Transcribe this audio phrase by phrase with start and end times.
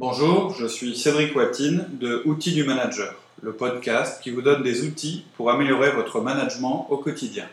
[0.00, 4.86] Bonjour, je suis Cédric Watine de Outils du Manager, le podcast qui vous donne des
[4.86, 7.46] outils pour améliorer votre management au quotidien.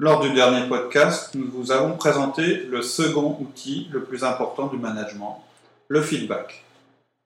[0.00, 4.76] Lors du dernier podcast, nous vous avons présenté le second outil le plus important du
[4.76, 5.40] management,
[5.86, 6.64] le feedback.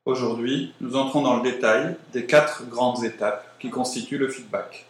[0.05, 4.85] Aujourd'hui, nous entrons dans le détail des quatre grandes étapes qui constituent le feedback.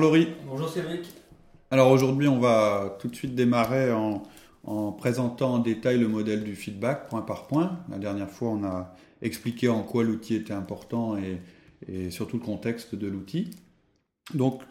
[0.00, 0.28] Bonjour Laurie.
[0.46, 1.12] Bonjour Cédric.
[1.70, 6.56] Alors aujourd'hui, on va tout de suite démarrer en, présentant en détail le modèle du
[6.56, 7.80] feedback point par point.
[7.90, 12.94] La dernière fois, on a expliqué en quoi l'outil était important et, surtout le contexte
[12.94, 13.50] de l'outil.
[14.32, 14.62] Donc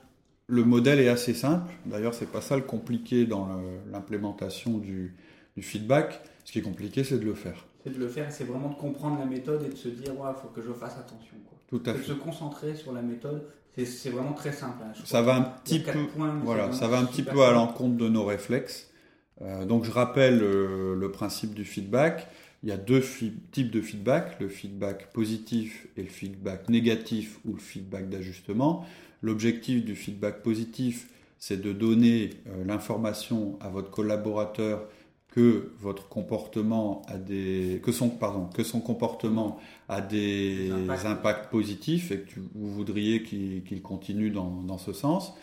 [0.47, 1.71] le modèle est assez simple.
[1.85, 3.49] D'ailleurs, c'est pas ça le compliqué dans
[3.91, 5.15] l'implémentation du,
[5.61, 6.21] feedback.
[6.43, 7.67] Ce qui est compliqué, c'est de le faire.
[7.83, 10.41] C'est de le faire, c'est vraiment de comprendre la méthode et de se dire, il
[10.41, 11.35] faut que je fasse attention.
[11.67, 11.99] Tout à fait.
[11.99, 13.43] De se concentrer sur la méthode
[13.77, 14.77] c'est vraiment très simple.
[14.83, 14.93] Hein.
[15.05, 15.99] Ça va un petit peu,
[16.43, 18.89] voilà, ça va un petit peu à l'encontre de nos réflexes.
[19.41, 22.27] Euh, donc je rappelle euh, le principe du feedback.
[22.61, 23.01] Il y a deux
[23.51, 28.85] types de feedback, le feedback positif et le feedback négatif ou le feedback d'ajustement.
[29.21, 34.87] L'objectif du feedback positif, c'est de donner euh, l'information à votre collaborateur
[35.31, 40.71] que votre comportement a des que son pardon que son comportement a des
[41.05, 41.49] impacts.
[41.51, 45.35] positifs et que vous voudriez qu'il continue dans, dans, ce sens.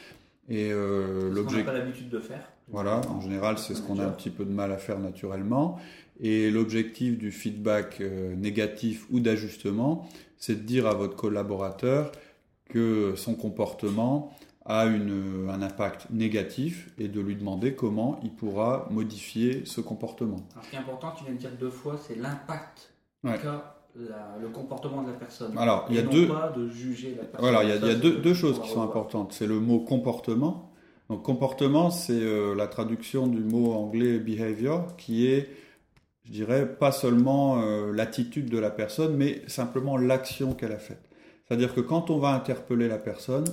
[0.49, 2.49] Et euh, l'objet pas l'habitude de faire.
[2.69, 5.79] Voilà en général c'est ce qu'on a un petit peu de mal à faire naturellement.
[6.21, 12.11] Et l'objectif du feedback euh, négatif ou d'ajustement c'est de dire à votre collaborateur
[12.69, 14.37] que son comportement
[14.69, 20.47] a une, un impact négatif et de lui demander comment il pourra modifier ce comportement.
[20.53, 23.77] Alors, ce qui est important, tu viens de dire deux fois, c'est l'impact qu'a
[24.41, 25.57] le comportement de la personne.
[25.57, 26.29] Alors, il y a deux.
[26.29, 27.41] Pas de juger la personne.
[27.41, 29.33] Voilà, il y a, il y a deux, deux choses qui sont importantes.
[29.33, 30.71] C'est le mot comportement.
[31.09, 35.49] Donc, comportement, c'est euh, la traduction du mot anglais behavior, qui est,
[36.25, 41.09] je dirais, pas seulement euh, l'attitude de la personne, mais simplement l'action qu'elle a faite.
[41.47, 43.45] C'est-à-dire que quand on va interpeller la personne,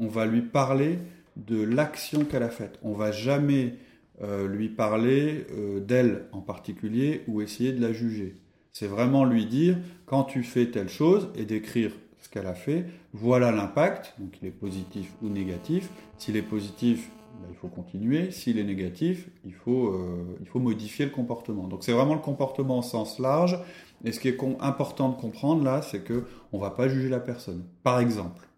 [0.00, 0.98] on va lui parler
[1.36, 2.78] de l'action qu'elle a faite.
[2.82, 3.76] On va jamais
[4.22, 8.34] euh, lui parler euh, d'elle en particulier ou essayer de la juger.
[8.72, 12.86] C'est vraiment lui dire quand tu fais telle chose et décrire ce qu'elle a fait,
[13.12, 15.88] voilà l'impact, donc il est positif ou négatif.
[16.18, 18.30] S'il est positif, ben, il faut continuer.
[18.30, 21.66] S'il est négatif, il faut, euh, il faut modifier le comportement.
[21.66, 23.58] Donc c'est vraiment le comportement au sens large.
[24.04, 27.20] Et ce qui est important de comprendre là, c'est que on va pas juger la
[27.20, 27.64] personne.
[27.82, 28.49] Par exemple,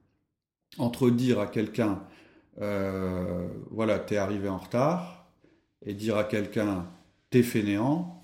[0.78, 2.03] entre dire à quelqu'un,
[2.60, 5.27] euh, voilà, t'es arrivé en retard,
[5.84, 6.87] et dire à quelqu'un,
[7.31, 8.22] t'es fainéant,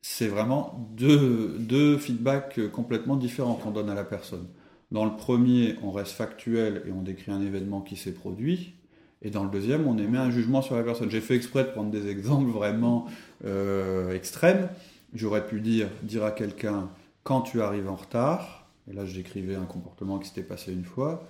[0.00, 4.46] c'est vraiment deux, deux feedbacks complètement différents qu'on donne à la personne.
[4.90, 8.74] Dans le premier, on reste factuel et on décrit un événement qui s'est produit.
[9.22, 11.08] Et dans le deuxième, on émet un jugement sur la personne.
[11.08, 13.06] J'ai fait exprès de prendre des exemples vraiment
[13.44, 14.68] euh, extrêmes.
[15.14, 16.90] J'aurais pu dire, dire à quelqu'un,
[17.22, 20.84] quand tu arrives en retard, et là je décrivais un comportement qui s'était passé une
[20.84, 21.26] fois,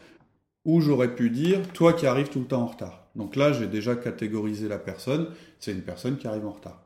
[0.65, 3.07] ou j'aurais pu dire, toi qui arrives tout le temps en retard.
[3.17, 5.29] Donc là, j'ai déjà catégorisé la personne,
[5.59, 6.83] c'est une personne qui arrive en retard.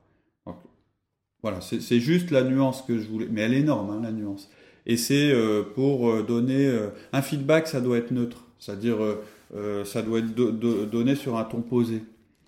[1.42, 4.50] Voilà, c'est juste la nuance que je voulais, mais elle est énorme, hein, la nuance.
[4.84, 8.96] Et c'est euh, pour euh, donner euh, un feedback, ça doit être neutre, c'est-à-dire
[9.84, 12.02] ça doit être donné sur un ton posé.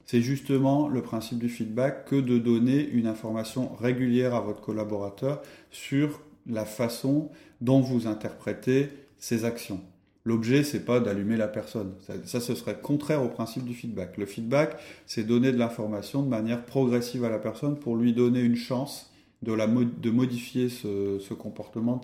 [0.04, 5.42] C'est justement le principe du feedback que de donner une information régulière à votre collaborateur
[5.70, 9.80] sur la façon dont vous interprétez ses actions.
[10.28, 11.94] L'objet, c'est pas d'allumer la personne.
[12.24, 14.18] Ça, ce serait contraire au principe du feedback.
[14.18, 18.40] Le feedback, c'est donner de l'information de manière progressive à la personne pour lui donner
[18.40, 21.98] une chance de, la de modifier ce, comportement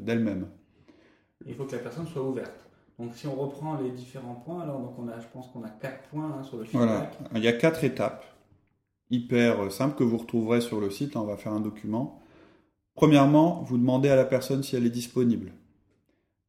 [0.00, 0.48] d'elle-même.
[1.46, 2.50] Il faut que la personne soit ouverte.
[2.98, 5.70] Donc si on reprend les différents points, alors donc on a, je pense qu'on a
[5.70, 6.88] quatre points hein, sur le feedback.
[6.88, 7.10] Voilà.
[7.36, 8.24] Il y a quatre étapes
[9.08, 11.14] hyper simples que vous retrouverez sur le site.
[11.14, 12.20] On va faire un document.
[12.96, 15.52] Premièrement, vous demandez à la personne si elle est disponible.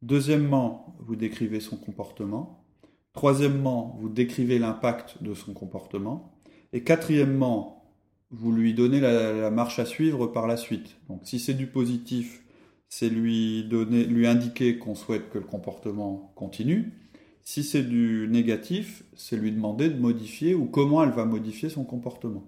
[0.03, 2.65] Deuxièmement, vous décrivez son comportement.
[3.13, 6.33] Troisièmement, vous décrivez l'impact de son comportement.
[6.73, 7.85] Et quatrièmement,
[8.29, 10.97] vous lui donnez la, marche à suivre par la suite.
[11.07, 12.43] Donc si c'est du positif,
[12.89, 16.91] c'est lui, lui indiquer qu'on souhaite que le comportement continue.
[17.41, 21.85] Si c'est du négatif, c'est lui demander de modifier ou comment elle va modifier son
[21.85, 22.43] comportement.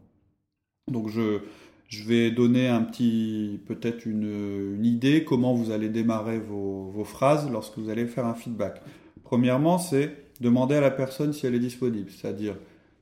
[0.91, 1.39] Donc je,
[1.87, 7.77] je vais donner un petit, peut-être une, idée comment vous allez démarrer vos, phrases lorsque
[7.77, 8.81] vous allez faire un feedback.
[9.23, 10.11] Premièrement, c'est
[10.41, 12.55] demander à la personne si elle est disponible, c'est-à-dire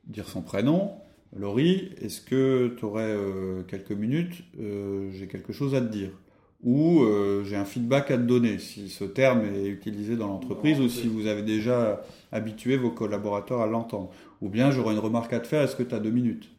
[0.05, 0.91] dire son prénom.
[1.35, 6.11] Laurie, est-ce que tu aurais euh, quelques minutes euh, J'ai quelque chose à te dire?
[6.63, 10.79] ou euh, j'ai un feedback à te donner, si ce terme est utilisé dans l'entreprise
[10.79, 12.01] ou si vous avez déjà
[12.31, 14.11] habitué vos collaborateurs à l'entendre.
[14.41, 16.49] Ou bien j'aurai une remarque à te faire, est-ce que tu as deux minutes?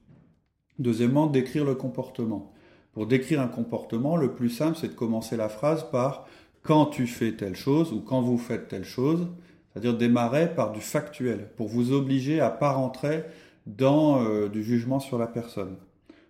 [0.79, 2.53] Deuxièmement, décrire le comportement.
[2.93, 6.27] Pour décrire un comportement, le plus simple, c'est de commencer la phrase par
[6.63, 9.29] quand tu fais telle chose ou quand vous faites telle chose,
[9.73, 13.25] c'est-à-dire démarrer par du factuel, pour vous obliger à pas rentrer
[13.67, 15.77] dans euh, du jugement sur la personne.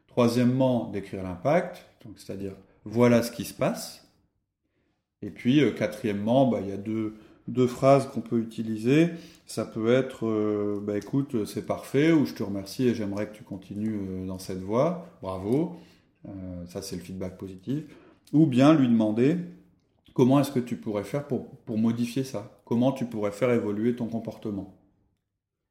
[0.06, 1.84] Troisièmement, décrire l'impact,
[2.16, 2.52] c'est-à-dire
[2.84, 4.06] voilà ce qui se passe.
[5.22, 7.14] Et puis euh, quatrièmement, bah, il y a deux,
[7.48, 9.10] deux phrases qu'on peut utiliser.
[9.46, 13.36] Ça peut être euh, bah, écoute, c'est parfait, ou je te remercie et j'aimerais que
[13.36, 15.76] tu continues dans cette voie, bravo.
[16.68, 17.84] ça, c'est le feedback positif.
[18.32, 19.36] Ou bien lui demander
[20.14, 22.50] comment est-ce que tu pourrais faire pour, pour modifier ça?
[22.64, 24.74] Comment tu pourrais faire évoluer ton comportement?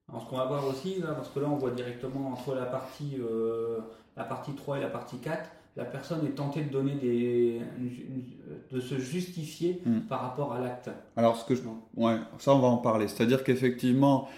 [0.09, 3.17] Alors, ce qu'on va voir aussi, parce que là, on voit directement entre la partie,
[3.19, 3.79] euh,
[4.15, 7.61] la partie 3 et la partie 4, la personne est tentée de donner des,
[8.71, 10.01] de se justifier hmm.
[10.01, 10.89] par rapport à l'acte.
[11.15, 11.61] Alors, ce que je,
[11.95, 13.07] ouais, ça, on va en parler.
[13.07, 14.29] C'est-à-dire qu'effectivement,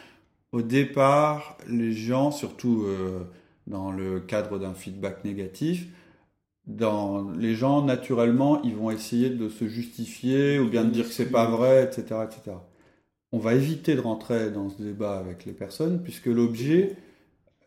[0.51, 3.23] au départ, les gens, surtout euh,
[3.67, 5.87] dans le cadre d'un feedback négatif,
[6.67, 11.13] dans les gens naturellement, ils vont essayer de se justifier ou bien de dire que
[11.13, 12.55] c'est pas vrai, etc., etc
[13.35, 16.95] on va éviter de rentrer dans ce débat avec les personnes, puisque l'objet,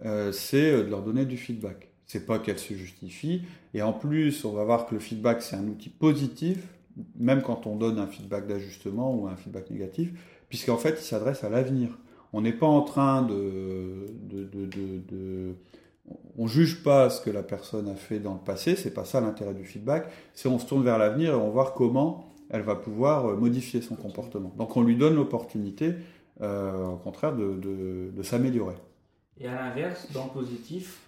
[0.07, 1.88] euh, c'est de leur donner du feedback.
[2.09, 3.43] C'est pas qu'elles se justifient.
[3.75, 6.67] Et en plus, on va voir que le feedback, c'est un outil positif,
[7.17, 10.11] même quand on donne un feedback d'ajustement ou un feedback négatif,
[10.49, 11.97] puisqu'en fait, il s'adresse à l'avenir.
[12.33, 15.55] On n'est pas en train de, de, de, de
[16.37, 19.21] on juge pas ce que la personne a fait dans le passé, c'est pas ça
[19.21, 22.63] l'intérêt du feedback, c'est on se tourne vers l'avenir et on va voir comment elle
[22.63, 24.53] va pouvoir euh, modifier son comportement.
[24.57, 25.95] Donc on lui donne l'opportunité,
[26.41, 28.77] euh, au contraire, de, s'améliorer.
[29.39, 31.01] Et à l'inverse, dans le positif,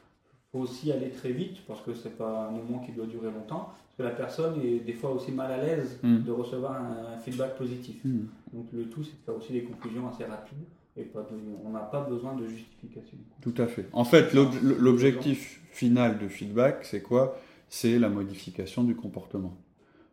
[0.52, 3.30] faut aussi aller très vite parce que ce n'est pas un moment qui doit durer
[3.30, 3.72] longtemps.
[3.72, 6.22] Parce que la personne est des fois aussi mal à l'aise hmm.
[6.22, 7.96] de recevoir un, feedback positif.
[8.04, 8.26] Hmm.
[8.52, 10.64] Donc le tout, c'est de faire aussi des conclusions assez rapides.
[10.96, 11.26] Et pas
[11.64, 13.16] on n'a pas besoin de justification.
[13.40, 13.86] Tout à fait.
[13.92, 17.38] En fait, l'objectif final de feedback, c'est quoi?
[17.68, 19.56] C'est la modification du comportement.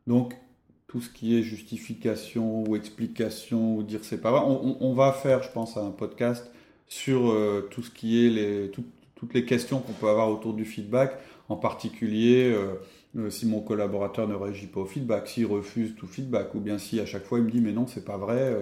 [0.05, 0.35] Donc,
[0.85, 4.41] tout ce qui est justification ou explication ou dire c'est pas vrai.
[4.45, 6.49] On, va faire, je pense, un podcast
[6.87, 8.71] sur euh, tout ce qui est les,
[9.17, 11.17] toutes les questions qu'on peut avoir autour du feedback,
[11.49, 12.75] en particulier euh,
[13.17, 16.77] euh, si mon collaborateur ne réagit pas au feedback, s'il refuse tout feedback, ou bien
[16.77, 18.55] si à chaque fois il me dit mais non c'est pas vrai,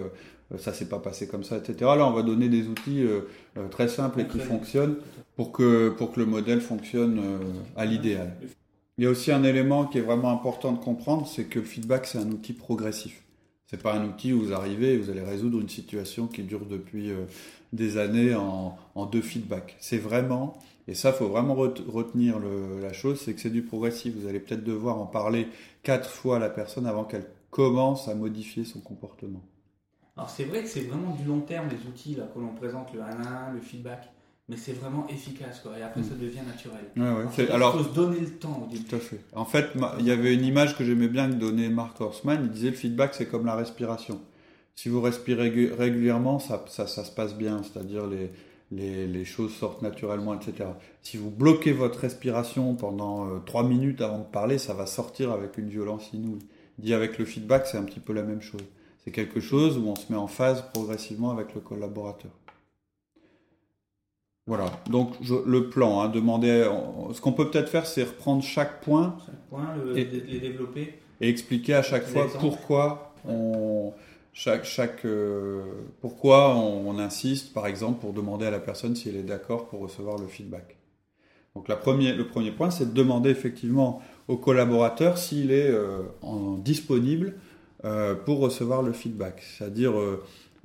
[0.58, 1.76] ça s'est pas passé comme ça, etc.
[1.80, 3.04] Là on va donner des outils
[3.70, 4.96] très simples et qui fonctionnent
[5.36, 7.20] pour que, pour que le modèle fonctionne
[7.76, 8.36] à l'idéal.
[8.98, 11.66] Il y a aussi un élément qui est vraiment important de comprendre, c'est que le
[11.66, 13.22] feedback, c'est un outil progressif.
[13.66, 16.64] C'est pas un outil où vous arrivez et vous allez résoudre une situation qui dure
[16.64, 17.24] depuis euh,
[17.76, 19.76] des années en, deux feedbacks.
[19.78, 20.58] C'est vraiment,
[20.88, 24.14] et ça, faut vraiment retenir la chose, c'est que c'est du progressif.
[24.18, 25.48] Vous allez peut-être devoir en parler
[25.82, 29.42] quatre fois à la personne avant qu'elle commence à modifier son comportement.
[30.16, 32.92] Alors c'est vrai que c'est vraiment du long terme les outils là que l'on présente,
[32.94, 34.08] le 1 1, le feedback
[34.48, 35.72] mais c'est vraiment efficace quoi.
[35.78, 36.18] Et après, ça mm.
[36.18, 36.84] devient naturel.
[36.96, 38.84] Ouais, Alors, il faut se donner le temps au début.
[38.84, 39.20] Tout à fait.
[39.34, 42.40] En fait, il y avait une image que j'aimais bien que donnait Mark Horstman.
[42.44, 44.20] Il disait le feedback, c'est comme la respiration.
[44.76, 48.30] Si vous respirez régulièrement, ça, ça, ça se passe bien, c'est-à-dire les,
[48.70, 50.68] les, les, choses sortent naturellement, etc.
[51.00, 55.32] Si vous bloquez votre respiration pendant euh, trois minutes avant de parler, ça va sortir
[55.32, 56.46] avec une violence inouïe.
[56.78, 58.60] Dit avec le feedback, c'est un petit peu la même chose.
[59.02, 62.32] C'est quelque chose où on se met en phase progressivement avec le collaborateur.
[64.46, 66.70] Voilà, donc le plan, hein, demander.
[67.12, 69.16] Ce qu'on peut peut-être faire, c'est reprendre chaque point,
[69.96, 70.98] et, les développer.
[71.20, 73.92] Et expliquer à chaque fois pourquoi on,
[74.38, 75.62] chaque, chaque, euh,
[76.02, 79.80] pourquoi on, insiste, par exemple, pour demander à la personne si elle est d'accord pour
[79.80, 80.76] recevoir le feedback.
[81.54, 86.02] Donc premier, le premier point, c'est de demander effectivement au collaborateur s'il est euh,
[86.58, 87.36] disponible
[87.86, 89.42] euh, pour recevoir le feedback.
[89.42, 89.94] C'est-à-dire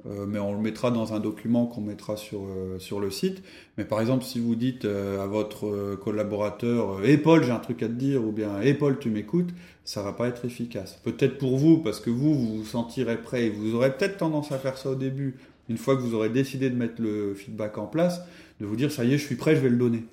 [0.07, 3.43] euh, mais on le mettra dans un document qu'on mettra sur, euh, sur le site.
[3.77, 7.83] Mais par exemple, si vous dites euh, à votre collaborateur hey Paul, j'ai un truc
[7.83, 9.49] à te dire, ou bien hey Paul, tu m'écoutes,
[9.85, 10.99] ça va pas être efficace.
[11.03, 14.51] Peut-être pour vous, parce que vous, vous vous sentirez prêt, et vous aurez peut-être tendance
[14.51, 15.37] à faire ça au début,
[15.69, 18.21] une fois que vous aurez décidé de mettre le feedback en place,
[18.59, 20.03] de vous dire ça y est, je suis prêt, je vais le donner.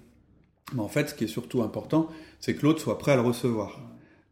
[0.74, 2.08] Mais en fait, ce qui est surtout important,
[2.40, 3.80] c'est que l'autre soit prêt à le recevoir.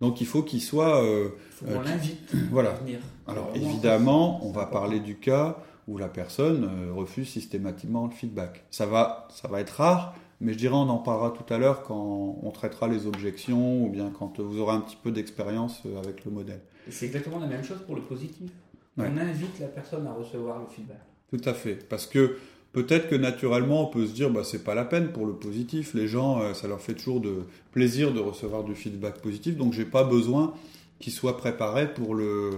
[0.00, 1.03] Donc il faut qu'il soit.
[1.03, 2.33] Euh, faut euh, l'invite.
[2.50, 2.79] Voilà.
[3.26, 8.65] Alors évidemment, on va parler du cas où la personne euh, refuse systématiquement le feedback.
[8.71, 11.83] Ça va, ça va être rare, mais je dirais on en parlera tout à l'heure
[11.83, 16.25] quand on traitera les objections ou bien quand vous aurez un petit peu d'expérience avec
[16.25, 16.61] le modèle.
[16.91, 18.50] c'est exactement la même chose pour le positif.
[18.99, 21.00] On invite la personne à recevoir le feedback.
[21.31, 22.38] Tout à fait, parce que
[22.76, 25.95] Peut-être que naturellement, on peut se dire, bah, c'est pas la peine pour le positif.
[25.95, 27.37] Les gens, euh, ça leur fait toujours de
[27.73, 30.52] plaisir de recevoir du feedback positif, donc j'ai pas besoin
[30.99, 32.50] qui soit préparé pour le,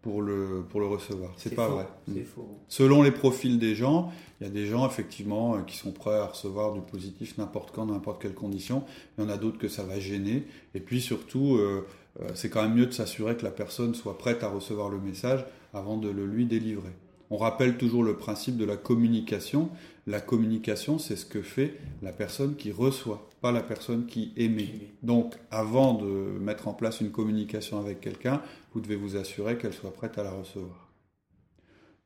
[0.00, 1.34] pour le, pour le recevoir.
[1.36, 1.86] C'est pas vrai.
[2.10, 2.48] C'est faux.
[2.68, 4.10] Selon les profils des gens,
[4.40, 7.70] il y a des gens effectivement euh, qui sont prêts à recevoir du positif n'importe
[7.70, 8.84] quand, dans n'importe quelle condition.
[9.18, 10.44] Il y en a d'autres que ça va gêner.
[10.74, 11.84] Et puis surtout, euh,
[12.32, 15.44] c'est quand même mieux de s'assurer que la personne soit prête à recevoir le message
[15.74, 16.94] avant de le lui délivrer.
[17.30, 19.70] On rappelle toujours le principe de la communication.
[20.06, 24.70] La communication, c'est ce que fait la personne qui reçoit, pas la personne qui émet.
[25.02, 28.40] Donc, avant de mettre en place une communication avec quelqu'un,
[28.72, 30.90] vous devez vous assurer qu'elle soit prête à la recevoir.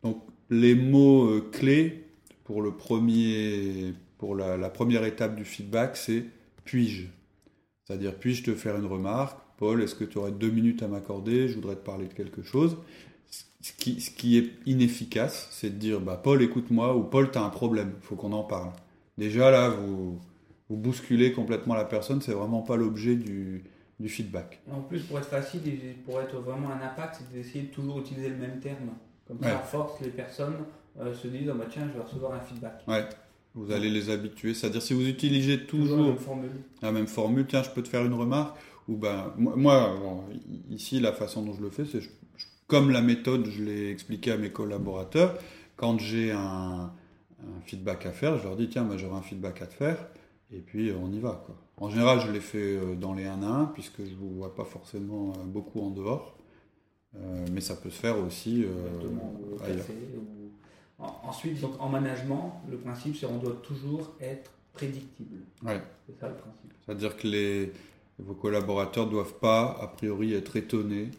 [0.03, 2.09] Donc, les mots euh, clés
[2.43, 6.25] pour, le premier, pour la, la première étape du feedback, c'est
[6.65, 7.07] puis-je?
[7.85, 9.39] C'est-à-dire, puis-je te faire une remarque?
[9.59, 11.47] Paul, est-ce que tu aurais deux minutes à m'accorder?
[11.47, 12.77] Je voudrais te parler de quelque chose
[13.63, 17.39] ce qui, ce qui est inefficace, c'est de dire bah, Paul, écoute-moi, ou Paul, tu
[17.39, 18.73] as un problème, il faut qu'on en parle.
[19.17, 20.19] Déjà là, vous,
[20.69, 23.63] vous bousculez complètement la personne, c'est vraiment pas l'objet du,
[24.01, 24.61] du, feedback.
[24.71, 28.01] en plus, pour être facile et pour être vraiment un impact, c'est d'essayer de toujours
[28.01, 28.91] utiliser le même terme.
[29.29, 30.57] Comme ça, à force, les personnes
[31.01, 32.83] euh, se disent oh, bah, tiens, je vais recevoir un feedback.
[32.89, 33.05] Ouais.
[33.55, 34.55] Vous allez les habituer.
[34.55, 36.51] C'est-à-dire, si vous utilisez toujours, la, même formule.
[36.81, 38.57] la même formule, tiens, je peux te faire une remarque,
[38.89, 39.95] ou ben, moi,
[40.71, 42.09] ici, la façon dont je le fais, c'est je
[42.73, 45.39] comme la méthode, je l'ai expliqué à mes collaborateurs,
[45.77, 46.91] quand j'ai un,
[47.67, 49.99] feedback à faire, je leur dis tiens, moi j'aurai un feedback à te faire,
[50.51, 51.43] et puis on y va.
[51.45, 51.55] Quoi.
[51.77, 54.31] En général, je l'ai fait euh, dans les 1 à 1, puisque je ne vous
[54.37, 56.35] vois pas forcément euh, beaucoup en dehors,
[57.15, 58.65] euh, mais ça peut se faire aussi
[60.99, 65.41] Ensuite, donc, en management, le principe c'est qu'on doit toujours être prédictible.
[65.63, 65.83] Ouais.
[66.07, 66.73] C'est ça le principe.
[66.87, 67.73] C'est-à-dire que les,
[68.19, 71.11] vos collaborateurs ne doivent pas, a priori, être étonnés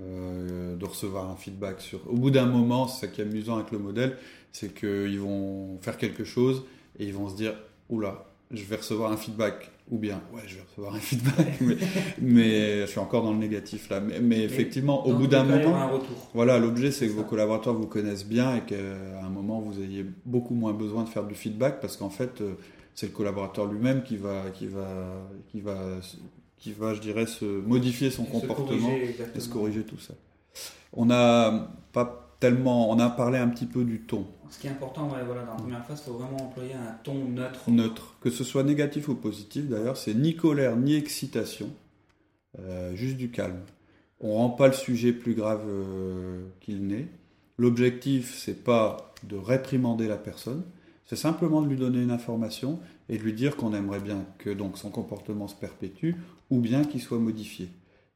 [0.00, 2.00] euh, de recevoir un feedback sur.
[2.08, 4.16] Au bout d'un moment, c'est ça qui est amusant avec le modèle,
[4.52, 6.64] c'est qu'ils vont faire quelque chose
[6.98, 7.54] et ils vont se dire
[7.88, 9.70] oula, je vais recevoir un feedback.
[9.90, 11.60] Ou bien, ouais, je vais recevoir un feedback,
[12.20, 14.00] mais, je suis encore dans le négatif là.
[14.00, 16.00] Mais, effectivement, au bout d'un moment,
[16.34, 18.76] voilà, l'objet c'est que vos collaborateurs vous connaissent bien et qu'à
[19.22, 22.52] un moment vous ayez beaucoup moins besoin de faire du feedback parce qu'en fait, euh,
[22.94, 24.86] c'est le collaborateur lui-même qui va, qui va,
[25.50, 25.78] qui va
[26.58, 28.90] qui va, je dirais, se modifier son comportement
[29.34, 30.14] et se corriger tout ça.
[30.92, 34.26] On a pas tellement, on a parlé un petit peu du ton.
[34.50, 37.26] Ce qui est important, voilà, dans la première phase, il faut vraiment employer un ton
[37.26, 37.70] neutre.
[37.70, 39.66] Neutre, que ce soit négatif ou positif.
[39.66, 41.70] D'ailleurs, c'est ni colère ni excitation,
[42.58, 43.60] euh, juste du calme.
[44.20, 47.08] On rend pas le sujet plus grave euh, qu'il n'est.
[47.58, 50.64] L'objectif, c'est pas de réprimander la personne,
[51.04, 54.50] c'est simplement de lui donner une information et de lui dire qu'on aimerait bien que
[54.50, 56.12] donc son comportement se perpétue
[56.50, 57.68] ou bien qu'il soit modifié.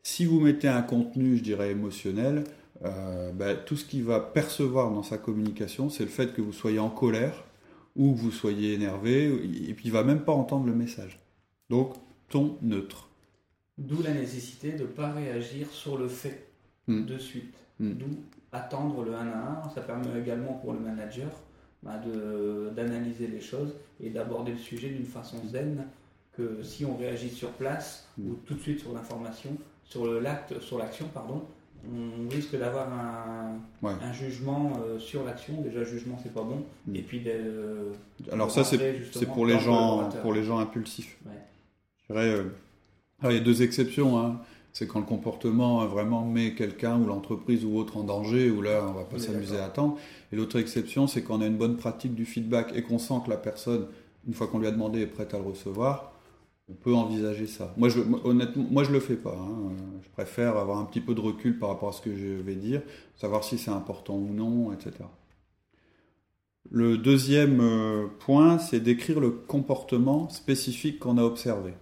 [0.03, 2.45] Si vous mettez un contenu, je dirais, émotionnel,
[2.85, 6.53] euh, ben, tout ce qu'il va percevoir dans sa communication, c'est le fait que vous
[6.53, 7.45] soyez en colère
[7.95, 11.21] ou que vous soyez énervé, et puis il va même pas entendre le message.
[11.69, 11.95] Donc,
[12.29, 13.09] ton neutre.
[13.79, 16.49] D'où la nécessité de ne pas réagir sur le fait
[16.89, 17.05] hmm.
[17.05, 17.55] de suite.
[17.79, 17.93] Hmm.
[17.93, 18.07] D'où
[18.53, 19.71] attendre le 1 à 1.
[19.75, 21.31] Ça permet également pour le manager
[21.83, 22.01] bah,
[22.77, 25.85] d'analyser les choses et d'aborder le sujet d'une façon zen
[26.37, 28.31] que si on réagit sur place mm.
[28.31, 29.51] ou tout de suite sur l'information,
[29.85, 31.43] sur l'acte, sur l'action, pardon,
[31.85, 35.61] on risque d'avoir un, un, jugement euh, sur l'action.
[35.63, 36.65] Déjà, jugement, c'est pas bon.
[36.87, 36.97] Mm.
[36.97, 37.93] Et puis, de,
[38.31, 41.19] alors ça, c'est pour les gens, pour les gens impulsifs.
[42.09, 42.45] Je dirais, euh,
[43.25, 44.19] il y a deux exceptions.
[44.19, 44.41] Hein.
[44.73, 48.87] C'est quand le comportement vraiment met quelqu'un ou l'entreprise ou autre en danger, où là,
[48.89, 49.99] on va pas s'amuser à attendre.
[50.33, 53.17] Et l'autre exception, c'est quand on a une bonne pratique du feedback et qu'on sent
[53.27, 53.87] que la personne,
[54.27, 56.12] une fois qu'on lui a demandé, est prête à le recevoir
[56.69, 57.75] on peut envisager ça.
[57.77, 59.37] Moi, je, honnêtement, moi, je le fais pas.
[59.37, 59.73] Hein.
[60.03, 62.55] Je préfère avoir un petit peu de recul par rapport à ce que je vais
[62.55, 62.83] dire,
[63.17, 65.05] savoir si c'est important ou non, etc.
[66.71, 71.73] Le deuxième euh, point, c'est d'écrire le comportement spécifique qu'on a observé.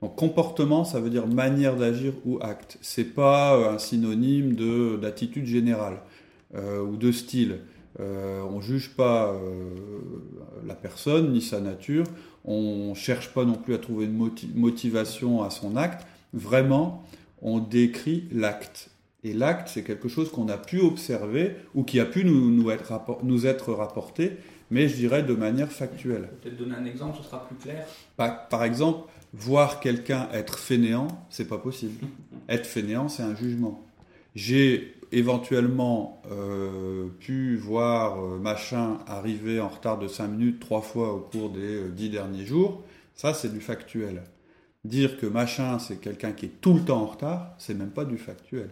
[0.00, 2.78] Donc, comportement, ça veut dire manière d'agir ou acte.
[2.80, 6.00] C'est pas euh, un synonyme de d'attitude générale
[6.54, 7.58] euh, ou de style.
[7.98, 9.36] on juge pas
[10.66, 12.04] la personne ni sa nature
[12.44, 16.06] on ne cherche pas non plus à trouver une motivation à son acte.
[16.32, 17.04] Vraiment,
[17.42, 18.90] on décrit l'acte.
[19.22, 23.72] Et l'acte, c'est quelque chose qu'on a pu observer ou qui a pu nous, être,
[23.72, 24.32] rapporté,
[24.70, 26.28] mais je dirais de manière factuelle.
[26.42, 27.86] Peut-être donner un exemple, ce sera plus clair.
[28.16, 32.06] Par, par exemple, voir quelqu'un être fainéant, c'est pas possible.
[32.50, 33.82] être fainéant, c'est un jugement.
[34.34, 41.14] J'ai éventuellement euh, pu voir euh, machin arriver en retard de 5 minutes trois fois
[41.14, 42.82] au cours des 10 euh, derniers jours,
[43.14, 44.22] ça c'est du factuel.
[44.84, 48.04] Dire que machin c'est quelqu'un qui est tout le temps en retard, c'est même pas
[48.04, 48.70] du factuel.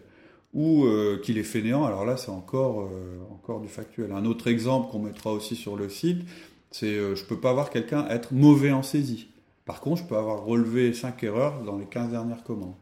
[0.52, 0.84] Ou
[1.24, 2.86] qu'il est fainéant, alors là c'est encore,
[3.30, 4.12] encore du factuel.
[4.12, 6.28] Un autre exemple qu'on mettra aussi sur le site,
[6.70, 9.28] c'est je peux pas voir quelqu'un être mauvais en saisie.
[9.64, 12.74] Par contre, je peux avoir relevé 5 erreurs dans les 15 dernières commandes.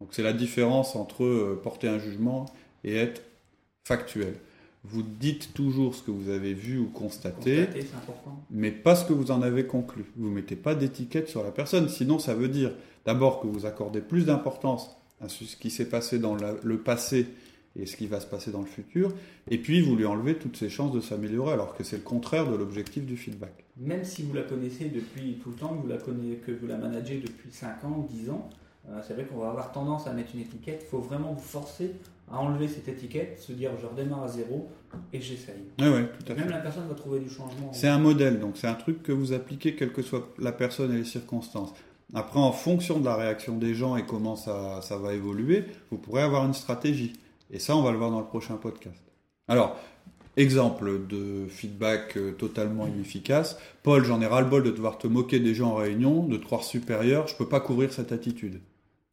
[0.00, 2.46] Donc c'est la différence entre euh, porter un jugement
[2.84, 3.22] et être
[3.84, 4.34] factuel.
[4.84, 7.68] Vous dites toujours ce que vous avez vu ou constaté,
[8.50, 10.06] mais pas ce que vous en avez conclu.
[10.16, 12.72] Vous ne mettez pas d'étiquette sur la personne, sinon ça veut dire
[13.04, 17.26] d'abord que vous accordez plus d'importance à ce qui s'est passé dans le passé
[17.76, 19.12] et ce qui va se passer dans le futur,
[19.48, 22.50] et puis vous lui enlevez toutes ses chances de s'améliorer, alors que c'est le contraire
[22.50, 23.64] de l'objectif du feedback.
[23.76, 26.66] Même si vous la connaissez depuis tout le temps, que vous la, connaissez, que vous
[26.66, 28.50] la managez depuis 5 ans, 10 ans,
[28.88, 30.82] euh, c'est vrai qu'on va avoir tendance à mettre une étiquette.
[30.86, 31.92] Il faut vraiment vous forcer
[32.30, 34.68] à enlever cette étiquette, se dire je redémarre à zéro
[35.12, 35.64] et j'essaye.
[35.78, 37.72] Oui, oui, tout à Même la personne va trouver du changement.
[37.72, 40.92] C'est un modèle, donc c'est un truc que vous appliquez quelle que soit la personne
[40.92, 41.72] et les circonstances.
[42.14, 45.98] Après, en fonction de la réaction des gens et comment ça, ça va évoluer, vous
[45.98, 47.12] pourrez avoir une stratégie.
[47.50, 49.00] Et ça, on va le voir dans le prochain podcast.
[49.48, 49.76] Alors,
[50.36, 53.58] exemple de feedback euh, totalement inefficace.
[53.82, 56.62] Paul, j'en ai ras-le-bol de devoir te moquer des gens en réunion, de te croire
[56.62, 58.60] supérieur, je ne peux pas couvrir cette attitude.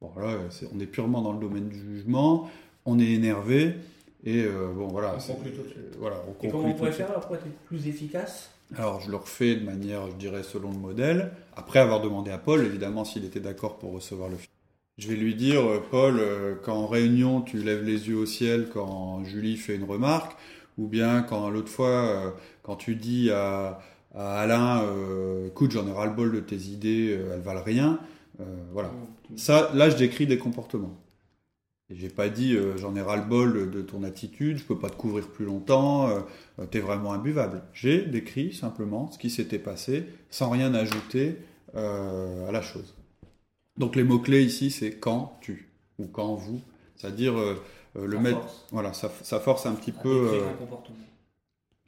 [0.02, 0.38] Bon, là,
[0.74, 2.50] on est purement dans le domaine du jugement,
[2.88, 3.76] on est énervé,
[4.24, 5.16] et euh, bon, voilà.
[5.16, 5.96] On conclut tout de suite.
[6.00, 8.50] Voilà, on et comment on pourrait faire pour être plus efficace?
[8.76, 12.38] Alors, je le refais de manière, je dirais, selon le modèle, après avoir demandé à
[12.38, 14.52] Paul, évidemment, s'il était d'accord pour recevoir le feedback.
[14.98, 18.26] Je vais lui dire, euh, Paul, euh, quand en réunion tu lèves les yeux au
[18.26, 20.36] ciel quand Julie fait une remarque,
[20.80, 22.32] ou bien quand l'autre fois, euh,
[22.64, 23.80] quand tu dis à,
[24.16, 24.84] Alain,
[25.46, 28.00] écoute, j'en ai ras le bol de tes idées, elles valent rien.
[28.74, 28.90] voilà.
[29.36, 30.98] Ça, là, je décris des comportements.
[31.90, 34.98] J'ai pas dit, j'en ai ras le bol de ton attitude, je peux pas te
[34.98, 36.10] couvrir plus longtemps,
[36.70, 37.64] tu es vraiment imbuvable.
[37.74, 41.38] J'ai décrit simplement ce qui s'était passé, sans rien ajouter
[41.74, 42.94] à la chose.
[43.78, 46.62] Donc les mots-clés ici, c'est quand tu ou quand vous.
[46.96, 47.64] C'est-à-dire euh,
[47.98, 48.66] euh, le mettre.
[48.72, 50.30] Voilà, ça, force un petit peu.
[50.34, 50.98] Euh, un comportement.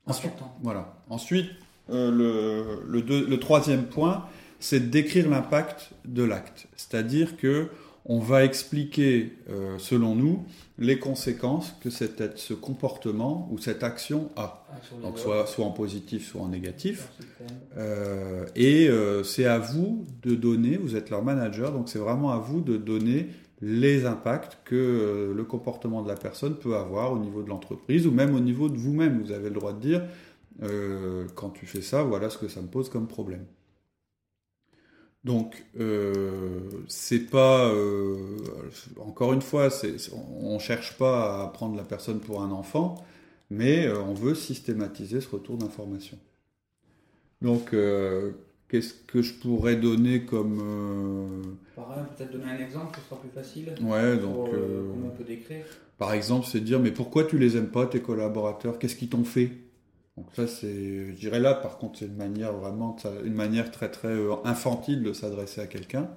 [0.06, 0.96] Ensuite, voilà.
[1.10, 1.50] Ensuite,
[1.90, 4.26] le, le, troisième point,
[4.60, 6.68] c'est décrire l'impact de l'acte.
[6.76, 7.70] C'est-à-dire que
[8.12, 10.44] on va expliquer, euh, selon nous,
[10.80, 14.66] les conséquences que ce comportement ou cette action a.
[14.72, 17.10] Ah, Donc soit, soit en positif, soit en négatif.
[17.78, 22.32] Euh, et euh, c'est à vous de donner, vous êtes leur manager, donc c'est vraiment
[22.32, 23.28] à vous de donner
[23.62, 28.12] les impacts que le comportement de la personne peut avoir au niveau de l'entreprise ou
[28.12, 29.22] même au niveau de vous-même.
[29.22, 30.02] Vous avez le droit de dire,
[31.36, 33.46] quand tu fais ça, voilà ce que ça me pose comme problème.
[35.26, 37.68] Donc, euh, c'est pas.
[37.70, 38.38] Euh,
[39.00, 39.70] encore une fois,
[40.14, 43.04] on ne cherche pas à prendre la personne pour un enfant,
[43.50, 46.18] mais euh, on veut systématiser ce retour d'information.
[47.42, 47.76] Donc,
[48.70, 51.58] qu'est-ce que je pourrais donner comme.
[51.76, 53.74] Par peut-être donner un exemple, ce sera plus facile.
[53.82, 54.50] Ouais, donc.
[54.52, 55.66] comment on peut décrire
[55.98, 58.80] Par exemple, c'est dire mais pourquoi tu les aimes pas, tes collaborateurs?
[58.80, 59.52] Qu'est-ce qu'ils t'ont fait?
[60.20, 63.90] Donc ça, c'est, je dirais là, par contre, c'est une manière vraiment, une manière très
[63.90, 66.10] très euh, infantile de s'adresser à quelqu'un.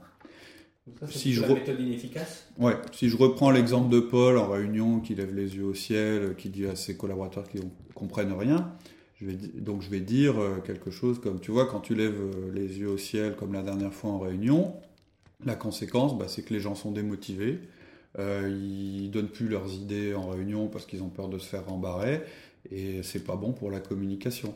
[1.09, 2.49] si je la méthode inefficace.
[2.59, 2.75] Ouais.
[2.91, 6.49] Si je reprends l'exemple de Paul en réunion, qui lève les yeux au ciel, qui
[6.49, 7.63] dit à ses collaborateurs qu'ils
[7.95, 8.73] comprennent rien,
[9.21, 12.21] je vais, donc je vais dire euh, quelque chose comme, tu vois, quand tu lèves
[12.21, 14.75] euh, les yeux au ciel, comme la dernière fois en réunion,
[15.45, 17.61] la conséquence, bah, c'est que les gens sont démotivés.
[18.19, 21.67] Euh, ils donnent plus leurs idées en réunion parce qu'ils ont peur de se faire
[21.67, 22.23] rembarrer
[22.71, 24.55] et c'est pas bon pour la communication.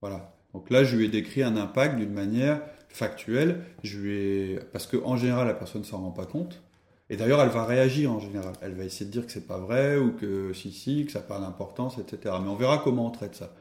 [0.00, 0.36] Voilà.
[0.52, 3.62] Donc là, je lui ai décrit un impact d'une manière factuelle.
[3.82, 4.60] Je lui ai...
[4.72, 6.62] Parce qu'en général, la personne ne s'en rend pas compte.
[7.10, 8.52] Et d'ailleurs, elle va réagir en général.
[8.62, 11.24] Elle va essayer de dire que c'est pas vrai ou que si, si, que ça
[11.28, 12.36] n'a d'importance, etc.
[12.42, 13.54] Mais on verra comment on traite ça.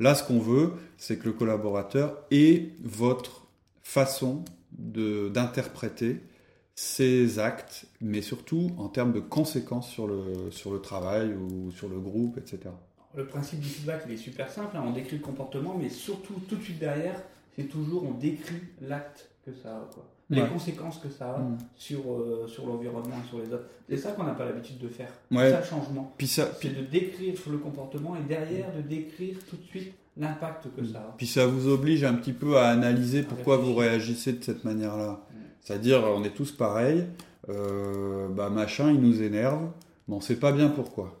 [0.00, 3.46] Là, ce qu'on veut, c'est que le collaborateur ait votre
[3.82, 6.20] façon d'interpréter
[6.80, 11.90] ses actes, mais surtout en termes de conséquences sur le, sur le travail ou sur
[11.90, 12.70] le groupe, etc.
[13.14, 14.78] Le principe du feedback, il est super simple.
[14.78, 14.84] Hein.
[14.86, 17.22] On décrit le comportement, mais surtout, tout de suite derrière,
[17.54, 19.90] c'est toujours on décrit l'acte que ça a.
[19.92, 20.06] Quoi.
[20.30, 21.58] Les conséquences que ça a mm.
[21.76, 23.66] sur, euh, sur l'environnement et sur les autres.
[23.86, 25.12] C'est ça qu'on n'a pas l'habitude de faire.
[25.30, 26.14] C'est ça le changement.
[26.18, 30.98] C'est de décrire le comportement et derrière de décrire tout de suite l'impact que ça
[30.98, 31.14] a.
[31.18, 35.20] Puis ça vous oblige un petit peu à analyser pourquoi vous réagissez de cette manière-là.
[35.60, 37.04] C'est-à-dire, on est tous pareils,
[37.48, 39.68] euh, bah machin, il nous énerve,
[40.08, 41.20] mais on ne sait pas bien pourquoi.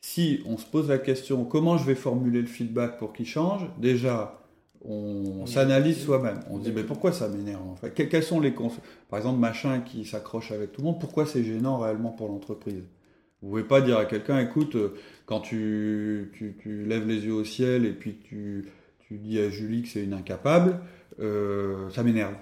[0.00, 3.68] Si on se pose la question comment je vais formuler le feedback pour qu'il change,
[3.78, 4.40] déjà,
[4.84, 6.40] on, s'analyse soi-même.
[6.50, 8.20] On se dit mais pourquoi ça m'énerve en fait?
[8.22, 12.10] Sont les Par exemple, machin qui s'accroche avec tout le monde, pourquoi c'est gênant réellement
[12.10, 12.84] pour l'entreprise?
[13.42, 14.94] Vous pouvez pas dire à quelqu'un écoute, euh,
[15.26, 18.68] quand tu, tu, lèves les yeux au ciel et puis tu,
[19.00, 20.80] tu dis à Julie que c'est une incapable,
[21.20, 22.34] euh, ça m'énerve.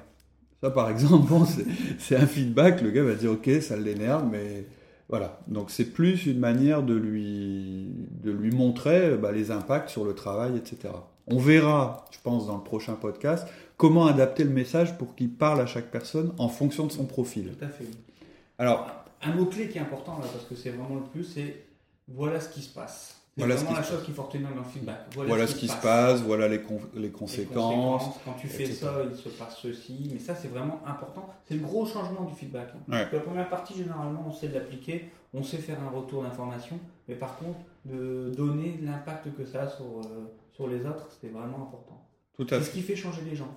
[0.66, 1.32] Ça, par exemple,
[2.00, 2.82] c'est un feedback.
[2.82, 4.66] Le gars va dire, ok, ça l'énerve, mais
[5.08, 5.38] voilà.
[5.46, 7.92] Donc c'est plus une manière de lui,
[8.24, 10.92] de lui montrer bah, les impacts sur le travail, etc.
[11.28, 15.60] On verra, je pense, dans le prochain podcast, comment adapter le message pour qu'il parle
[15.60, 17.52] à chaque personne en fonction de son profil.
[17.56, 17.86] Tout à fait.
[18.58, 18.90] Alors,
[19.22, 21.64] un mot-clé qui est important là, parce que c'est vraiment le plus, c'est
[22.08, 23.15] voilà ce qui se passe.
[23.36, 25.00] C'est voilà vraiment la chose qu'il faut retenir dans le feedback.
[25.14, 26.58] Voilà, ce qui, se passe, voilà les,
[26.94, 28.18] les, conséquences.
[28.24, 30.08] Quand tu fais ça, il se passe ceci.
[30.10, 31.28] Mais ça, c'est vraiment important.
[31.44, 32.70] C'est le gros changement du feedback.
[32.74, 33.06] Hein.
[33.12, 36.80] La première partie, généralement, on sait l'appliquer, on sait faire un retour d'information.
[37.08, 41.28] Mais par contre, de donner l'impact que ça a sur, euh, sur les autres, c'est
[41.28, 42.08] vraiment important.
[42.32, 42.64] Tout à fait.
[42.64, 43.54] ce qui fait changer les gens.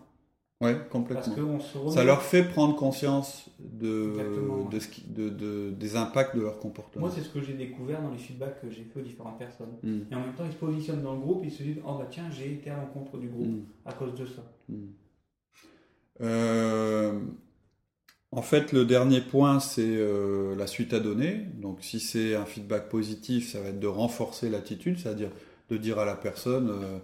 [0.62, 1.60] Oui, complètement.
[1.90, 6.60] Ça leur fait prendre conscience de, de, ce qui, de, de, des impacts de leur
[6.60, 7.06] comportement.
[7.06, 9.72] Moi, c'est ce que j'ai découvert dans les feedbacks que j'ai fait aux différentes personnes.
[9.84, 10.02] Hmm.
[10.12, 12.08] Et en même temps, ils se positionnent dans le groupe, ils se disent Oh bah
[12.12, 13.64] tiens, j'ai été à l'encontre du groupe hmm.
[13.86, 14.42] à cause de ça.
[14.68, 14.88] Hmm.
[16.22, 17.18] Euh,
[18.32, 21.46] en fait, le dernier point, c'est euh, la suite à donner.
[21.56, 25.32] Donc, si c'est un feedback positif, ça va être de renforcer l'attitude, c'est-à-dire
[25.70, 26.70] de dire à la personne.
[26.70, 27.00] Euh,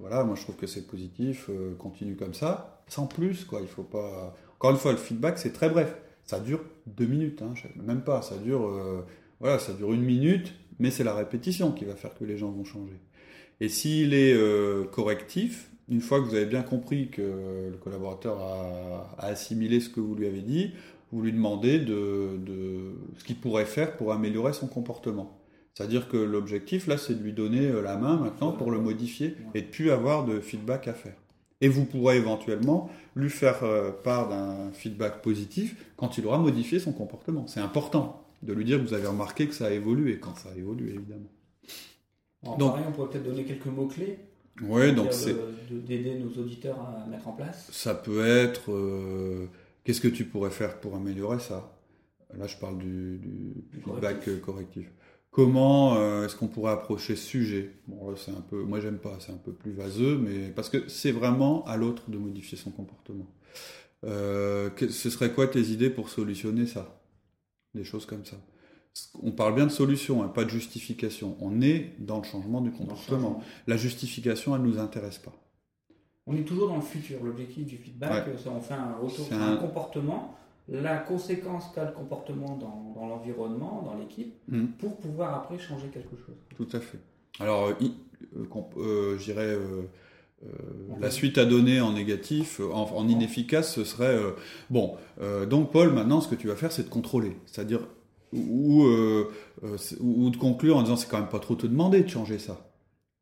[0.00, 3.60] voilà, moi je trouve que c'est positif, euh, continue comme ça, sans plus, quoi.
[3.60, 4.34] Il faut pas.
[4.56, 5.94] Encore une fois, le feedback c'est très bref.
[6.24, 8.22] Ça dure deux minutes, hein, même pas.
[8.22, 9.04] Ça dure, euh,
[9.40, 12.50] voilà, ça dure une minute, mais c'est la répétition qui va faire que les gens
[12.50, 13.00] vont changer.
[13.60, 14.34] Et s'il est
[14.90, 20.00] correctif, une fois que vous avez bien compris que le collaborateur a, assimilé ce que
[20.00, 20.72] vous lui avez dit,
[21.12, 25.39] vous lui demandez de ce qu'il pourrait faire pour améliorer son comportement.
[25.74, 29.36] C'est-à-dire que l'objectif, là, c'est de lui donner euh, la main maintenant pour le modifier
[29.54, 31.16] et de plus avoir de feedback à faire.
[31.60, 36.78] Et vous pourrez éventuellement lui faire euh, part d'un feedback positif quand il aura modifié
[36.78, 37.46] son comportement.
[37.46, 40.50] C'est important de lui dire que vous avez remarqué que ça a évolué, quand ça
[40.50, 41.30] a évolué, évidemment.
[42.58, 44.18] donc, pareil, on pourrait peut-être donner quelques mots-clés.
[44.62, 45.36] Oui, donc c'est.
[45.70, 47.68] D'aider nos auditeurs à mettre en place.
[47.70, 48.72] Ça peut être.
[48.72, 49.46] Euh,
[49.84, 51.72] qu'est-ce que tu pourrais faire pour améliorer ça?
[52.36, 53.20] Là, je parle du,
[53.84, 54.86] feedback correctif.
[55.30, 57.72] Comment euh, est-ce qu'on pourrait approcher ce sujet?
[57.86, 60.88] Bon, c'est un peu, moi j'aime pas, c'est un peu plus vaseux, mais parce que
[60.88, 63.26] c'est vraiment à l'autre de modifier son comportement.
[64.04, 67.00] Euh, ce serait quoi tes idées pour solutionner ça?
[67.74, 68.36] Des choses comme ça.
[69.22, 71.36] On parle bien de solution, hein, pas de justification.
[71.40, 73.40] On est dans le changement du comportement.
[73.68, 75.32] La justification, elle ne nous intéresse pas.
[76.26, 77.22] On est toujours dans le futur.
[77.22, 80.36] L'objectif du feedback, on fait un retour sur un comportement
[80.70, 84.66] la conséquence qu'a le comportement dans, l'environnement, dans l'équipe, hmm.
[84.78, 86.36] pour pouvoir après changer quelque chose.
[86.56, 86.98] Tout à fait.
[87.40, 87.74] Alors, euh,
[88.36, 88.44] euh,
[88.76, 89.56] euh, je dirais,
[91.00, 94.18] la suite à donner en négatif, en, inefficace, ce serait,
[94.70, 94.96] bon,
[95.48, 97.36] donc Paul, maintenant, ce que tu vas faire, c'est de contrôler.
[97.46, 97.80] C'est-à-dire,
[98.32, 98.86] ou,
[100.00, 102.70] ou de conclure en disant, c'est quand même pas trop te demander de changer ça.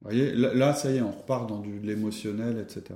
[0.01, 2.95] Vous voyez, là, ça y est, on repart dans de l'émotionnel, etc.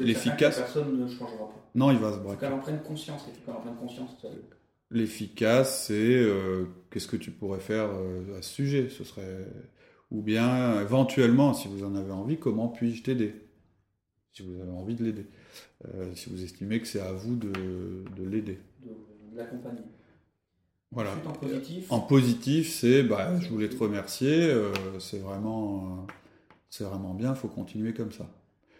[0.00, 0.58] L'efficace.
[0.58, 1.70] Personne ne changera pas.
[1.74, 2.28] Non, il va se braquer.
[2.30, 3.24] Il faut qu'elle en prenne conscience.
[3.28, 4.10] Il faut qu'elle en prenne conscience.
[4.90, 8.88] L'efficace, c'est euh, qu'est-ce que tu pourrais faire euh, à ce sujet?
[8.88, 9.48] Ce serait
[10.10, 13.34] ou bien éventuellement, si vous en avez envie, comment puis-je t'aider?
[14.32, 15.26] Si vous avez envie de l'aider,
[15.86, 17.50] euh, si vous estimez que c'est à vous de,
[18.16, 19.82] de l'aider, de, l'accompagner.
[20.92, 21.10] Voilà.
[21.26, 21.90] En positif.
[21.90, 24.54] En positif, c'est bah, je voulais te remercier.
[25.00, 26.06] c'est vraiment,
[26.70, 27.30] c'est vraiment bien.
[27.30, 28.28] Il faut continuer comme ça.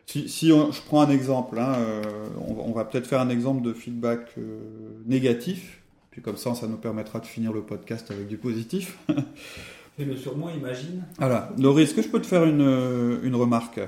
[0.06, 2.02] Si, je prends un exemple, hein, euh,
[2.46, 4.60] on, va peut-être faire un exemple de feedback euh,
[5.06, 8.98] négatif, puis comme ça, ça nous permettra de finir le podcast avec du positif.
[9.96, 11.04] Fais-le sur moi, imagine.
[11.18, 11.50] Voilà.
[11.58, 13.80] Laurie, est-ce que je peux te faire une, euh, une remarque?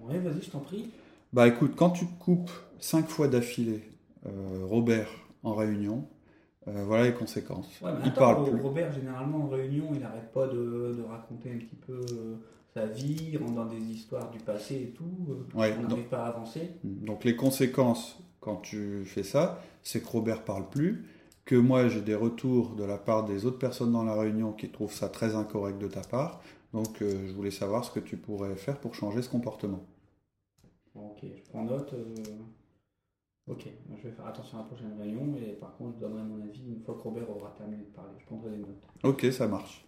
[0.00, 0.90] Oui, vas-y, je t'en prie.
[1.32, 3.82] Bah écoute, quand tu coupes cinq fois d'affilée
[4.68, 5.08] Robert
[5.42, 6.06] en réunion,
[6.66, 7.80] voilà les conséquences.
[8.04, 8.60] il parle plus.
[8.60, 12.00] Robert, généralement en réunion, il n'arrête pas de, de, raconter un petit peu
[12.74, 16.28] sa vie, rentre dans des histoires du passé et tout, euh, on n'arrive pas à
[16.28, 16.70] avancer.
[16.84, 21.06] Donc les conséquences quand tu fais ça, c'est que Robert parle plus,
[21.44, 24.70] que moi j'ai des retours de la part des autres personnes dans la réunion qui
[24.70, 26.40] trouvent ça très incorrect de ta part.
[26.72, 29.84] Donc euh, je voulais savoir ce que tu pourrais faire pour changer ce comportement.
[30.94, 31.92] Ok, je prends note.
[31.92, 32.14] Euh,
[33.48, 36.42] ok, je vais faire attention à la prochaine réunion, et par contre je donnerai mon
[36.42, 38.14] avis une fois que Robert aura terminé de parler.
[38.18, 38.86] Je prendrai des notes.
[39.04, 39.84] Ok, ça marche.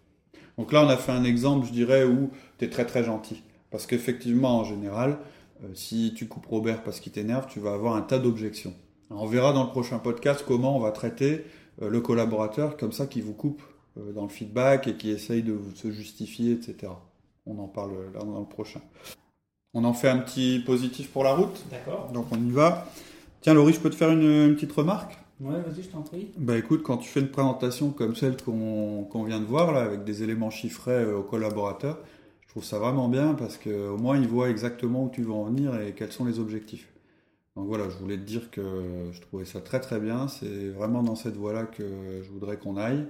[0.58, 3.42] Donc là, on a fait un exemple, je dirais, où tu es très très gentil.
[3.70, 5.18] Parce qu'effectivement, en général,
[5.64, 8.74] euh, si tu coupes Robert parce qu'il t'énerve, tu vas avoir un tas d'objections.
[9.10, 11.44] On verra dans le prochain podcast comment on va traiter
[11.82, 13.62] euh, le collaborateur comme ça qui vous coupe
[13.98, 16.92] euh, dans le feedback et qui essaye de se justifier, etc.
[17.46, 18.80] On en parle là dans le prochain.
[19.74, 21.64] On en fait un petit positif pour la route.
[21.70, 22.10] D'accord.
[22.12, 22.86] Donc on y va.
[23.40, 25.18] Tiens, Laurie, je peux te faire une petite remarque?
[25.40, 26.30] Ouais, vas-y, je t'en prie.
[26.38, 30.04] Bah écoute, quand tu fais une présentation comme celle qu'on vient de voir, là, avec
[30.04, 31.98] des éléments chiffrés euh, aux collaborateurs,
[32.42, 35.44] je trouve ça vraiment bien parce qu'au moins ils voient exactement où tu veux en
[35.44, 36.88] venir et quels sont les objectifs.
[37.56, 38.62] Donc voilà, je voulais te dire que
[39.12, 40.28] je trouvais ça très très bien.
[40.28, 41.84] C'est vraiment dans cette voie-là que
[42.22, 43.06] je voudrais qu'on aille.